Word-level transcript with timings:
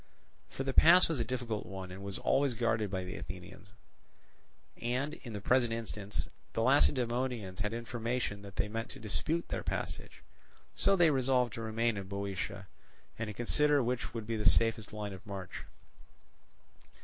For 0.49 0.63
the 0.63 0.73
pass 0.73 1.07
was 1.07 1.19
a 1.19 1.23
difficult 1.23 1.63
one, 1.67 1.91
and 1.91 2.03
was 2.03 2.17
always 2.17 2.55
guarded 2.55 2.89
by 2.89 3.03
the 3.03 3.17
Athenians; 3.17 3.71
and, 4.81 5.13
in 5.13 5.33
the 5.33 5.39
present 5.41 5.71
instance, 5.71 6.27
the 6.53 6.63
Lacedaemonians 6.63 7.59
had 7.59 7.71
information 7.71 8.41
that 8.41 8.55
they 8.55 8.67
meant 8.67 8.89
to 8.89 8.99
dispute 8.99 9.49
their 9.49 9.61
passage. 9.61 10.23
So 10.75 10.95
they 10.95 11.11
resolved 11.11 11.53
to 11.53 11.61
remain 11.61 11.97
in 11.97 12.07
Boeotia, 12.07 12.65
and 13.19 13.27
to 13.27 13.33
consider 13.35 13.83
which 13.83 14.11
would 14.15 14.25
be 14.25 14.37
the 14.37 14.49
safest 14.49 14.91
line 14.91 15.13
of 15.13 15.23
march. 15.23 15.65